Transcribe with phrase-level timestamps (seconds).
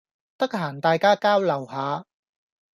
[0.03, 0.05] 得閒
[0.79, 2.07] 大家交流下